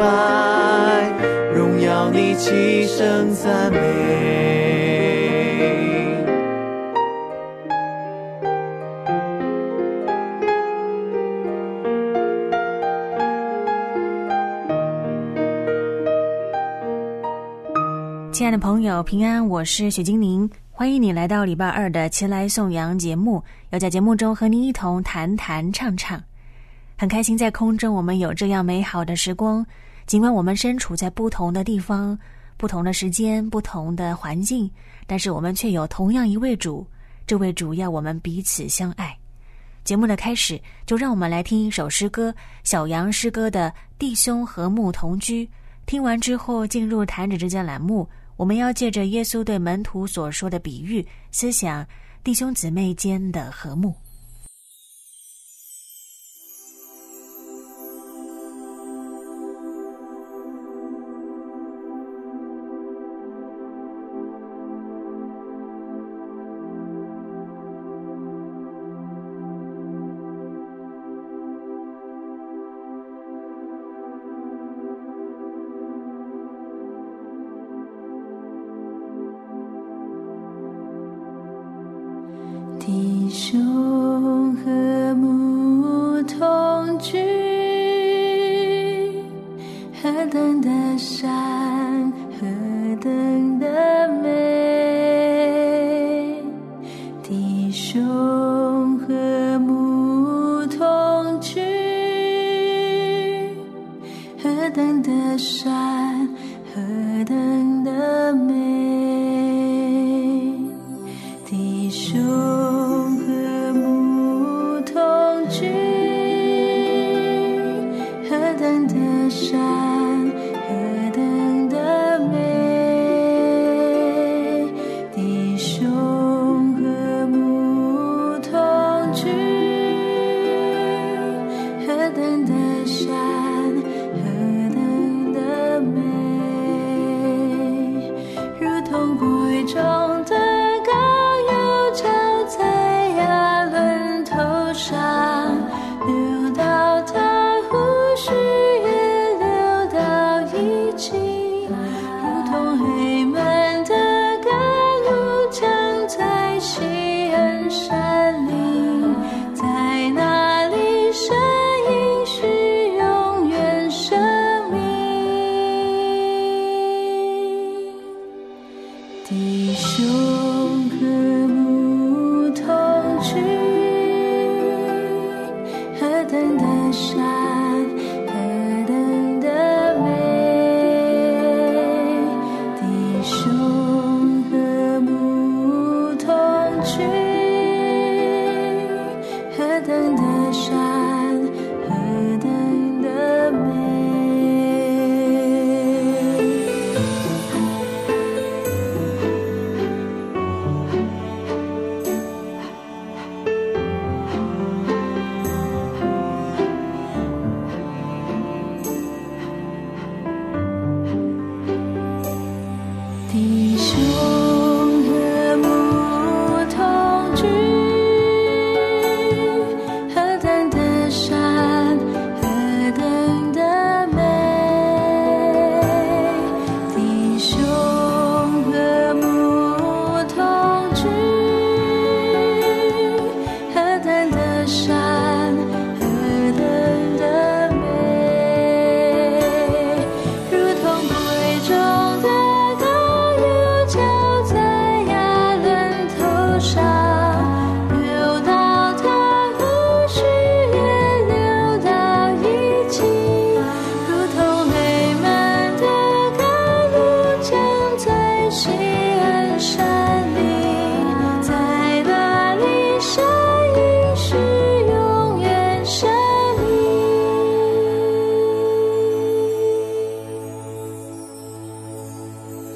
[0.00, 1.12] 拜，
[1.54, 3.78] 荣耀你，齐声赞美。
[18.32, 26.18] 亲爱的朋友，平安，我是雪精灵，欢迎你来到礼拜二的前来颂扬节目，要在节目中和您一同谈谈唱唱，
[26.96, 29.64] 很开心在空中我们有这样美好的时光，
[30.10, 32.18] 尽管我们身处在不同的地方、
[32.56, 34.68] 不同的时间、不同的环境，
[35.06, 36.84] 但是我们却有同样一位主，
[37.28, 39.16] 这位主要我们彼此相爱。
[39.84, 45.46] 节目的开始，就让我们来听一首诗歌，小杨诗歌的《弟兄和睦同居》。
[45.86, 48.04] 听完之后，进入谈指之间栏目，
[48.36, 51.86] 我们要借着耶稣对门徒所说的比喻，思想
[52.24, 53.94] 弟兄姊妹间的和睦。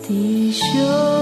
[0.06, 1.13] 弟兄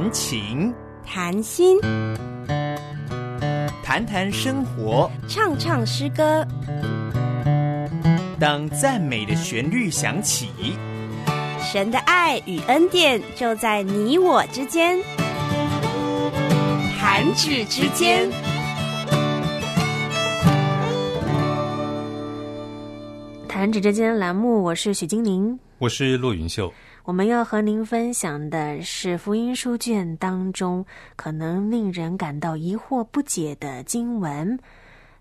[0.00, 0.74] 弹琴，
[1.04, 1.78] 谈心，
[3.84, 5.10] 谈谈生活。
[5.28, 6.42] 唱唱诗歌，
[8.38, 10.48] 当赞美的旋律响起，
[11.60, 14.98] 神的爱与恩典就在你我之间。
[16.98, 18.30] 弹指之间，
[23.46, 25.58] 弹指之间栏目，我是许金玲。
[25.76, 26.72] 我是骆云秀。
[27.10, 30.86] 我们要和您分享的是福音书卷当中
[31.16, 34.56] 可能令人感到疑惑不解的经文。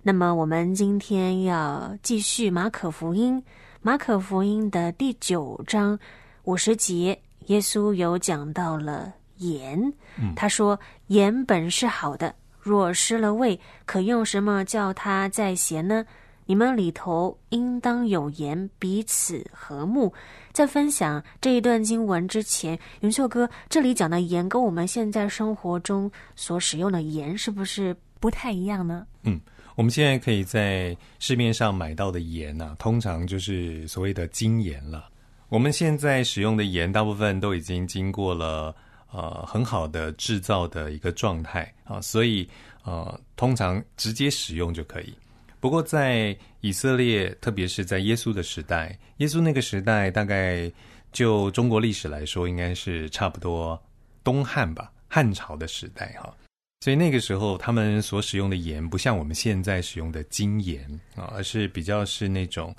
[0.04, 3.44] 那么，我们今天要继续马可福音，
[3.82, 5.98] 马可福音的第九章
[6.44, 9.92] 五十节，耶稣有讲到了盐。
[10.36, 16.06] 他说：“盐本是好的，若失了味，可用什么叫它再咸呢？
[16.46, 20.14] 你们里头应当有盐，彼此和睦。”
[20.60, 29.08] 在分享这一段经文之前，云秀哥这里讲的盐跟我们现在生活中所使用的盐是不是不太一样呢？
[29.24, 29.40] 嗯，
[29.76, 35.08] 我们现在可以在市面上买到的盐呢、通常就是所谓的精盐了。
[35.48, 38.76] 我们现在使用的盐，大部分都已经经过了
[39.14, 42.46] 呃很好的制造的一个状态啊，所以
[42.84, 45.14] 呃通常直接使用就可以。
[45.60, 50.72] 不过在以色列，特别是在耶稣的时代，耶稣那个时代大概
[51.12, 53.82] 就中国历史来说，应该是差不多
[54.24, 56.34] 东汉吧，汉朝的时代哈。
[56.82, 60.82] 所以那个时候，他们所使用的盐不像我们现在使用的精盐
[61.16, 62.74] 啊，而是比较是那种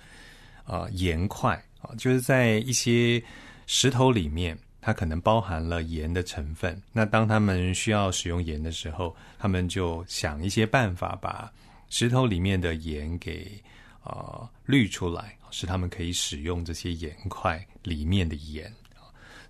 [0.64, 3.22] 啊盐块啊，就是在一些
[3.66, 6.80] 石头里面，它可能包含了盐的成分。
[6.94, 11.52] 那当他们需要使用盐的时候，他们就想一些办法把
[11.90, 13.62] 石头里面的盐给
[14.02, 18.72] 啊、滤出来，使他们可以使用这些盐块里面的盐。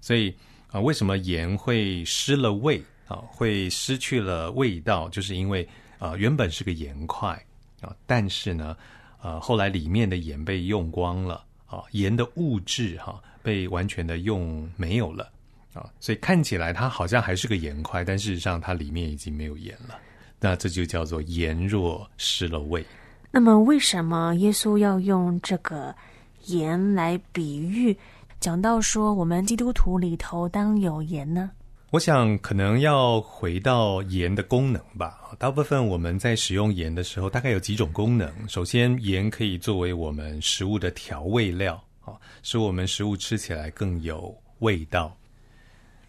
[0.01, 0.35] 所以
[0.73, 3.17] 啊、为什么盐会失了味啊？
[3.29, 5.69] 会失去了味道，就是因为
[5.99, 7.31] 啊、原本是个盐块
[7.81, 8.77] 啊，但是呢，
[9.21, 15.31] 呃，后来里面的盐被用光了啊，盐的物质哈、被完全的用没有了
[15.75, 19.99] 啊，所以看起来它好像还是个盐块，但事实上它里面已经没有盐了。
[20.41, 22.85] 那这就叫做盐若失了味。
[23.31, 25.95] 那么，为什么耶稣要用这个
[26.47, 27.97] 盐来比喻，
[28.41, 31.51] 讲到说我们基督徒里头当有盐呢？
[31.91, 35.33] 我想可能要回到盐的功能吧。
[35.39, 38.33] 大部分我们在使用盐的时候，大概有几种功能。
[38.49, 45.17] 首先，盐可以作为我们食物的调味料啊，使我们食物吃起来更有味道。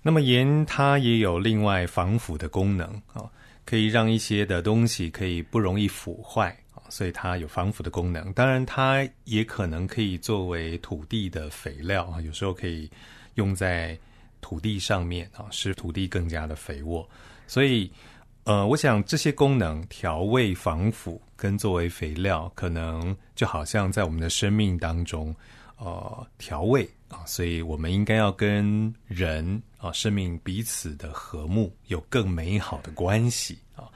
[0.03, 3.29] 那么盐它也有另外防腐的功能啊，
[3.65, 8.33] 可以让一些的东西可以不容易腐坏啊，所以它有防腐的功能。
[8.33, 12.89] 当然，它也可能可以作为土地的肥料啊，有时候可以
[13.35, 13.97] 用在
[14.41, 17.07] 土地上面啊，使土地更加的肥沃。
[17.47, 17.91] 所以，
[18.43, 25.33] 呃，我想这些功能调味、防腐跟作为肥料，可能就好像在我们的生命当中，
[25.83, 33.89] 呃，调味啊，所以我们应该要跟人啊，生命彼此的和睦有更美好的关系啊。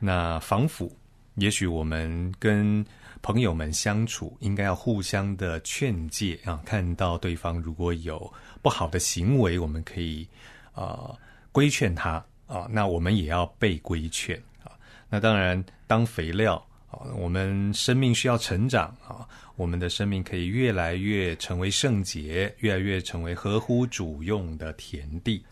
[0.00, 0.92] 那防腐，
[1.36, 2.84] 也许我们跟
[3.22, 10.26] 朋友们相处，应该要互相的劝诫啊，看到对方如果有不好的行为，我们可以
[10.72, 11.14] 啊、
[11.52, 12.14] 规劝他
[12.48, 14.74] 啊，那我们也要被规劝啊。
[15.08, 25.44] 那当然，当肥料啊，我们生命需要成长啊，我们的生命可以越来越成为圣洁，越来越成为合乎主用的田地。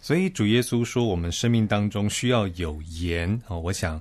[0.00, 4.00] 所以主耶稣说，我们生命当中需要有盐啊、我想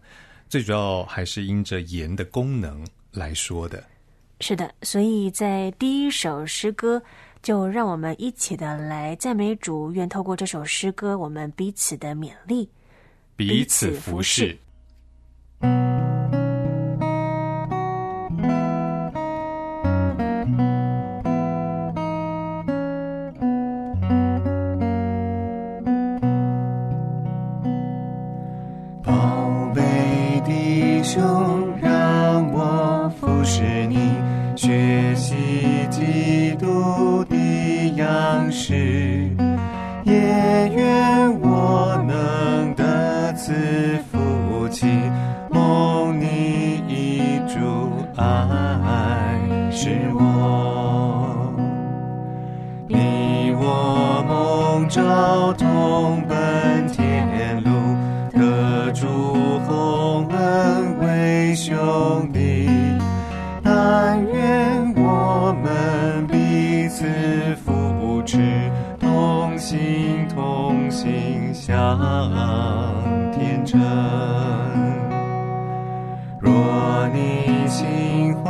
[0.49, 3.83] 最主要还是因着盐的功能来说的。
[4.41, 7.01] 是的，所以在第一首诗歌，
[7.41, 9.91] 就让我们一起的来赞美主。
[9.93, 12.69] 愿透过这首诗歌，我们彼此的勉励。
[13.37, 14.57] 彼此服侍。
[31.03, 31.72] 胸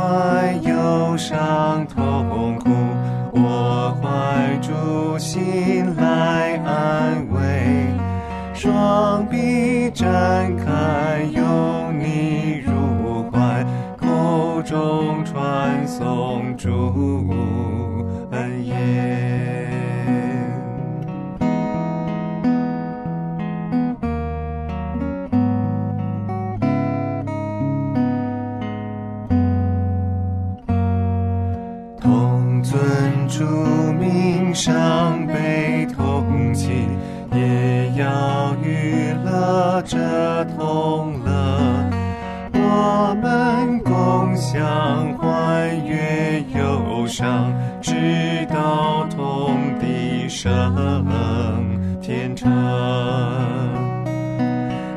[0.04, 2.70] 怀忧伤痛苦，
[3.32, 7.86] 我怀主心来安慰，
[8.52, 13.64] 双臂展开，拥你入怀，
[13.96, 17.13] 口中传颂主。
[47.16, 50.50] 上，直到同地升
[52.02, 52.50] 天成。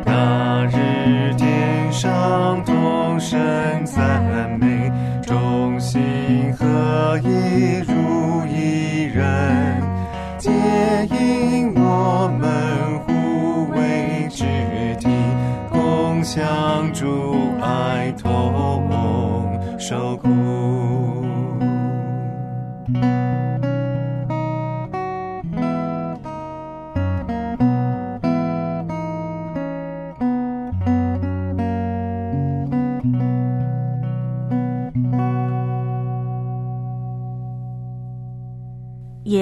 [0.03, 3.39] 那日天上同声
[3.86, 6.01] 赞美，众心
[6.57, 9.79] 合一如一人，
[10.39, 10.50] 皆
[11.12, 14.43] 因我们互为肢
[15.00, 15.07] 体，
[15.71, 16.43] 共享
[16.93, 20.46] 主爱，同受苦。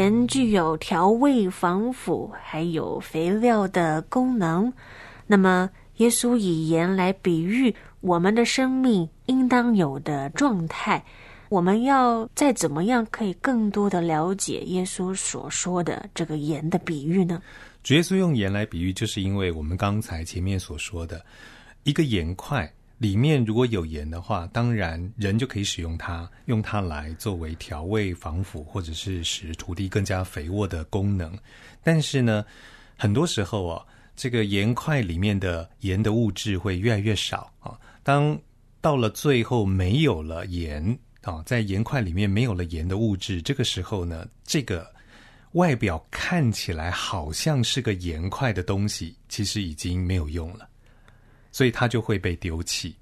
[0.06, 4.72] 盐具有调味、防腐还有肥料的功能。
[5.26, 11.04] 那么，耶稣以盐来比喻我们的生命应当有的状态。
[11.50, 17.42] 我们要再怎么样可以更多的了解耶稣所说的这个盐的比喻呢？
[17.82, 21.26] 主耶稣用盐来比喻，就是因为我们刚才前面所说的，
[21.84, 31.38] 一个盐块里面如果有盐的话，当然人就可以使用它，用它来作为调味、防腐，或者是使土地更加肥沃的功能。
[31.84, 32.46] 但是呢，
[32.98, 33.86] 很多时候啊，
[34.16, 37.78] 这个盐块里面的盐的物质会越来越少啊。
[38.02, 38.40] 当
[38.80, 44.90] 到了最后没有了盐啊，在盐块里面没有了盐的物质，这个时候呢，这个
[45.52, 50.70] 外表看起来好像是个盐块的东西，其实已经没有用了，
[51.56, 52.94] 所以它就会被丢弃。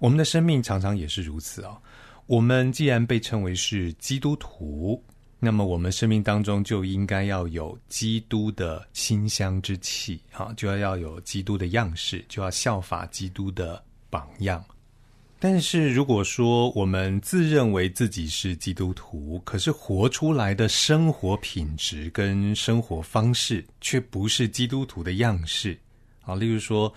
[0.00, 1.80] 我们的生命常常也是如此哦。
[2.26, 5.00] 我们既然被称为是基督徒，
[5.38, 14.64] 那么我们生命当中就应该要有基督的馨香之气啊，就要要有基督的样式，就要效法基督的榜样。
[15.38, 25.78] 但是如果说我们自认为自己是基督徒，可是活出来的生活品质跟生活方式却不是基督徒的样式
[26.22, 26.92] 啊，例如说，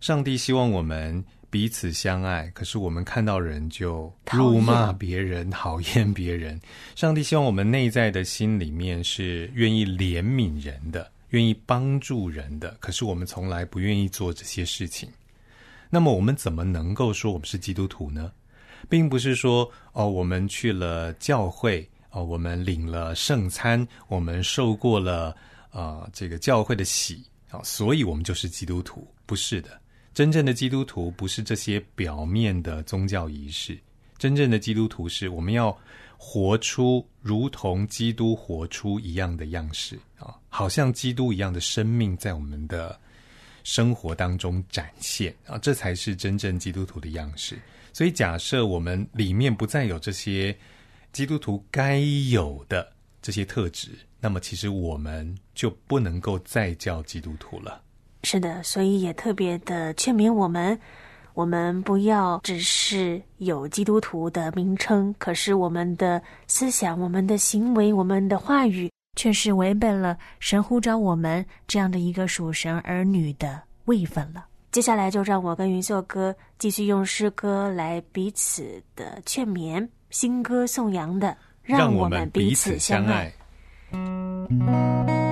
[0.00, 6.60] 上帝希望我们彼此相爱，可是我们看到人就辱骂别人、讨厌别人。
[6.94, 15.08] 上帝希望我们内在的心里面是愿意怜悯人的，愿意帮助人的，可是我们从来不愿意做这些事情。
[15.90, 18.30] 那么我们怎么能够说我们是基督徒呢？
[18.88, 25.30] 并不是说哦，我们去了教会哦，我们领了圣餐，我们受过了
[25.70, 29.06] 啊、呃、这个教会的洗啊、所以我们就是基督徒。
[29.24, 29.78] 不是的，
[30.18, 33.78] 真正的基督徒不是这些表面的宗教仪式，
[34.16, 35.70] 真正的基督徒是我们要
[36.16, 42.98] 活出如同基督活出一样的样式啊，好像基督一样的生命在我们的
[43.62, 47.56] 生活当中展现啊，这才是真正基督徒的样式。
[47.92, 50.52] 所以，假设我们里面不再有这些
[51.12, 57.80] 基督徒该有的这些特质，那么其实我们就不能够再叫基督徒了。
[58.22, 60.78] 是的，所以也特别的劝勉我们，
[61.34, 74.46] 我们不要只是有基督徒的名称，可是我们的思想、我们的行为、我们的话语，却是违背了神呼召我们这样的一个属神儿女的位分了。
[74.72, 83.32] 接下来就让我跟云秀哥继续用诗歌来彼此的劝勉，新歌颂扬的，让我们彼彼此相相爱。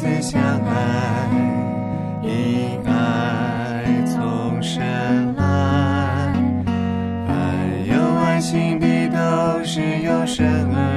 [0.00, 1.28] 自相爱，
[2.22, 4.80] 因爱从生
[5.36, 6.32] 来。
[7.26, 7.34] 凡
[7.86, 10.89] 有爱心的都是由神而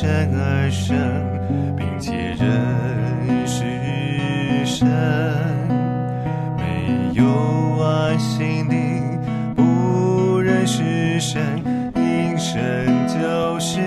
[0.00, 0.96] 生而生，
[1.76, 4.88] 并且认识神。
[6.56, 7.22] 没有
[7.84, 8.74] 爱心的
[9.54, 11.42] 不认识神，
[11.96, 13.78] 因神就是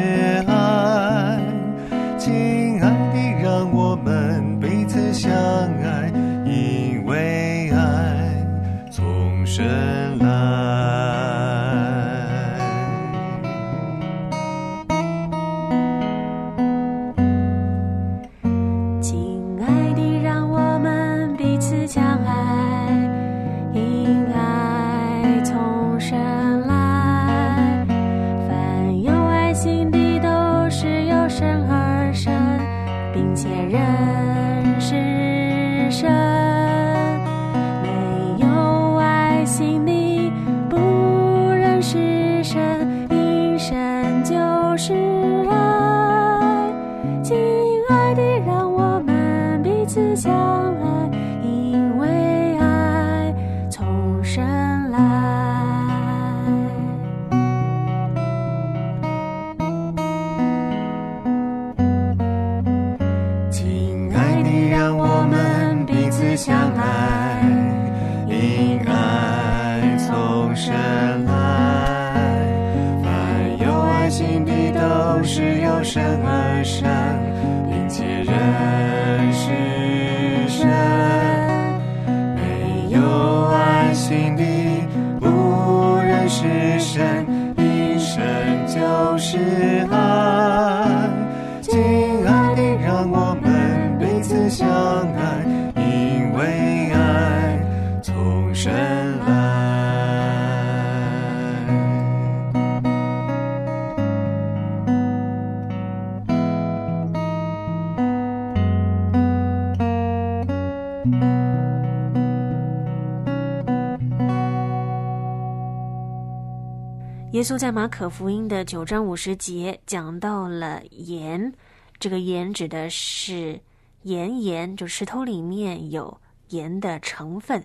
[117.43, 121.53] 耶稣在马可福音的九章五十节讲到了盐，
[121.99, 123.59] 这个盐指的是
[124.03, 127.61] 盐盐，就石头里面有盐的成分。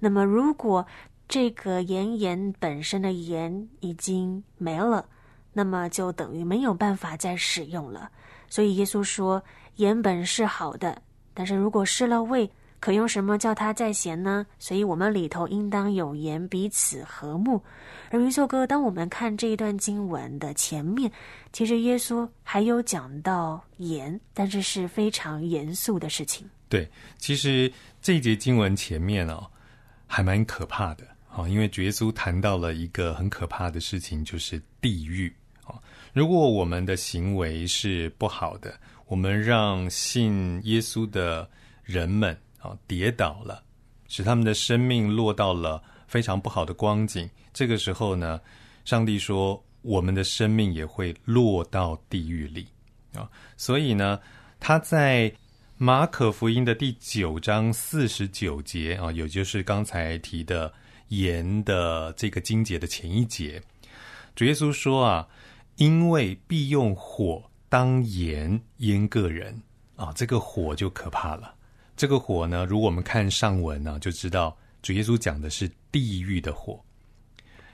[0.00, 0.84] 那么，如果
[1.28, 5.06] 这个盐盐本身的盐已经没了，
[5.52, 8.10] 那么就等于没有办法再使用了。
[8.48, 9.40] 所以耶稣说，
[9.76, 11.00] 盐本是好的，
[11.32, 14.46] 但是如果失了味，可用什么叫它在咸呢？
[14.58, 17.62] 所以我们里头应当有盐，彼此和睦。
[18.10, 21.12] 而云秀哥，当我们看这一段经文的前面，
[21.52, 26.48] 其实耶稣还有讲到盐，但是是非常严肃的事情。
[26.68, 26.88] 对，
[27.18, 29.46] 其实这一节经文前面哦，
[30.06, 35.30] 还蛮可怕的啊、哦，因为主耶稣谈到了一个很可怕的事情，就是地狱
[35.64, 35.82] 啊、哦。
[36.12, 38.74] 如果我们的行为是不好的，
[39.06, 41.48] 我们让信耶稣的
[41.84, 43.62] 人们啊、跌倒了，
[44.06, 47.28] 使他们的生命落到了非常不好的光景。
[47.52, 48.40] 这个时候呢，
[48.84, 52.66] 上帝说，我们的生命也会落到地狱里
[53.14, 53.28] 啊。
[53.56, 54.20] 所以呢，
[54.58, 55.32] 他在
[55.76, 60.72] 马可福音的第九章四十九节啊，也就是刚才提的
[61.08, 63.60] 盐的这个经节的前一节，
[64.34, 65.26] 主耶稣说啊，
[65.76, 69.62] 因为必用火当盐腌个人
[69.96, 71.54] 啊，这个火就可怕了。
[72.00, 76.82] 这个火呢，如果我们看上文呢，就知道主耶稣讲的是地狱的火。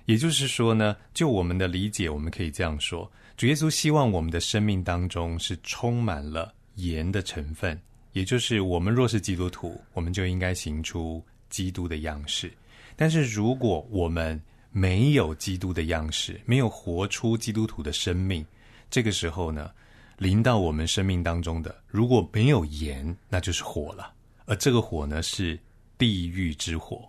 [0.07, 7.81] 也就是说呢，就我们的理解，我们可以这样说：主耶稣希望我们的生命当中是充满了盐的成分，
[8.15, 12.53] 也就是我们若是基督徒，我们就应该行出基督的样式。
[12.97, 18.45] 但是如果我们没有基督的样式，没有活出基督徒的生命，
[18.91, 19.71] 这个时候呢，
[20.19, 24.15] 临到我们生命当中的，如果没有盐，那就是火了。
[24.47, 25.59] 而这个火呢，是
[25.99, 27.07] 地狱之火，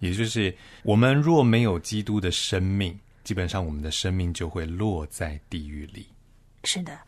[0.00, 6.06] 也就是我们若没有基督的生命，基本上我们的生命就会落在地狱里。
[6.64, 6.98] 是的，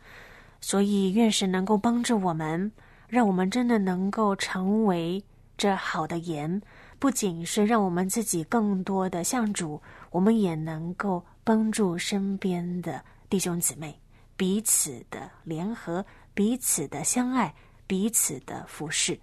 [0.61, 2.71] 所以愿神能够帮助我们，
[3.07, 5.23] 让我们真的能够成为
[5.57, 6.61] 这好的盐，
[6.99, 13.97] 不仅是让我们自己更多的向主，我们也能够帮助身边的弟兄姊妹，
[14.37, 17.53] 彼此的联合，彼此的相爱，
[17.87, 19.19] 彼此的服侍。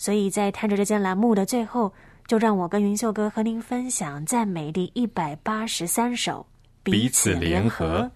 [0.00, 1.92] 所以在看着这间栏目的最后，
[2.26, 6.46] 就让我跟云秀哥和您分享赞美第一百八十三首
[6.82, 8.10] 《彼此联合》。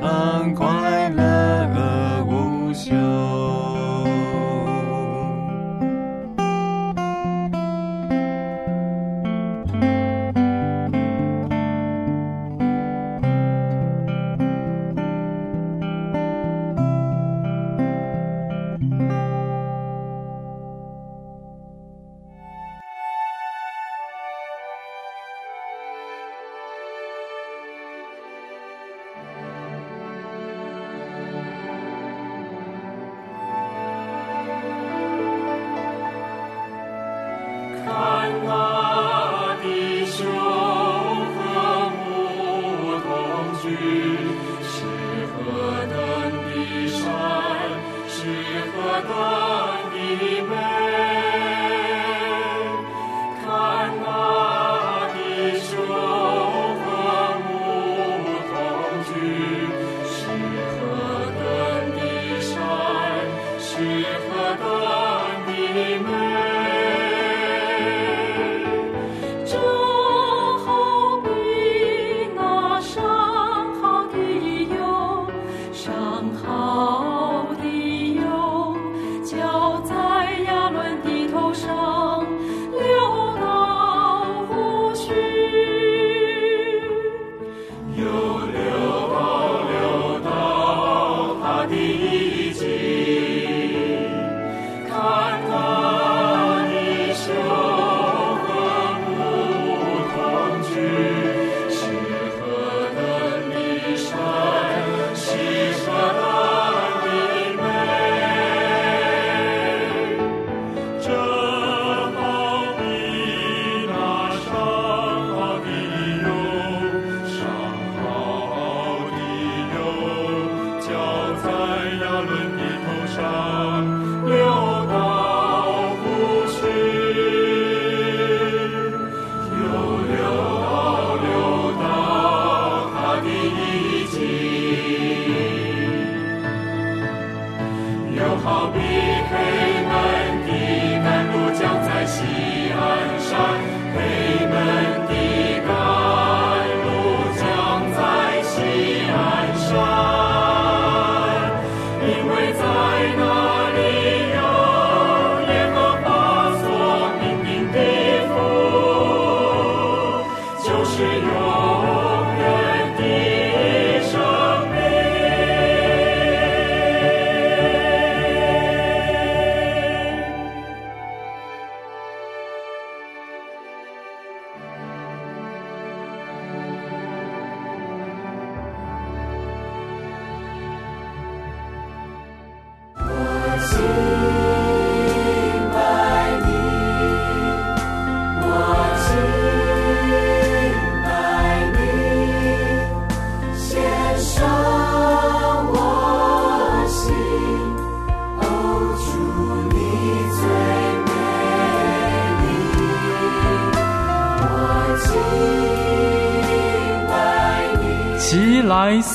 [0.00, 0.81] 阳光。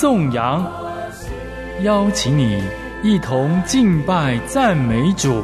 [0.07, 0.65] 颂扬，
[1.81, 2.63] 邀请你
[3.03, 5.43] 一同敬拜赞美主。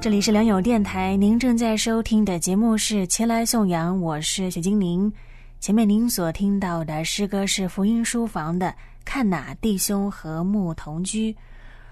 [0.00, 5.12] 这里是良友电台，您正在收听的节目是《前来颂扬》，我是雪精灵。
[5.58, 8.72] 前面您所听到的诗歌是福音书房的。
[9.10, 11.36] 看哪，弟兄和睦同居。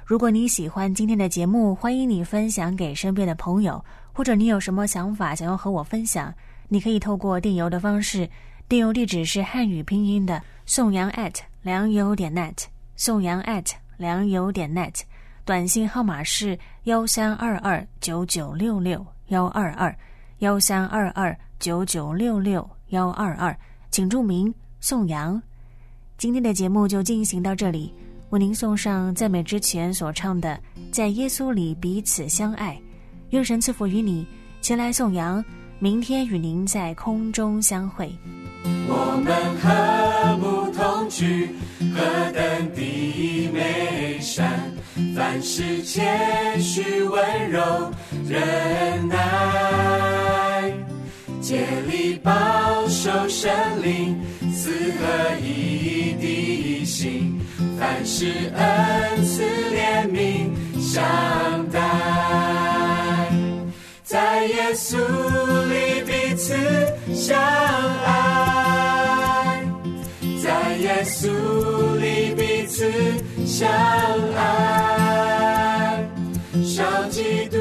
[0.05, 6.33] 如果你喜欢今天的节目，欢迎你分享给身边的朋友，或者你有什么想法想要和我分享，
[6.69, 8.31] 你可以透过电邮的方式，
[8.69, 15.01] 电邮地址是汉语拼音的宋阳 at 良友点 net，宋阳 at 良友点 net，
[15.45, 19.93] 短信号码是幺三二二九九六六幺二二
[20.39, 23.59] 幺三二二九九六六幺二二，
[23.91, 25.43] 请注明宋阳。
[26.19, 27.95] 今天的节目就进行到这里，
[28.31, 30.59] 为您送上赞美之前所唱的
[30.91, 32.73] 《在耶稣里彼此相爱》，
[33.31, 34.27] 愿神赐福于你，
[34.61, 35.45] 前来颂扬，
[35.79, 38.11] 明天与您在空中相会。
[38.65, 41.51] 我们和睦同居，
[41.95, 44.61] 何等的美善！
[45.15, 47.93] 凡事谦虚温柔
[48.29, 50.75] 忍耐，
[51.41, 52.33] 竭力保
[52.89, 53.49] 守神
[53.85, 54.21] 灵。
[54.69, 55.01] 四合
[55.43, 57.41] 一的心，
[57.81, 61.03] 凡事恩赐怜悯相
[61.71, 61.81] 待，
[64.05, 64.99] 在耶稣
[65.71, 66.55] 里彼此
[67.15, 67.41] 相
[68.05, 69.65] 爱，
[70.43, 71.31] 在耶稣
[71.99, 72.93] 里彼此
[73.47, 73.67] 相
[74.37, 76.07] 爱，
[76.63, 77.58] 少嫉妒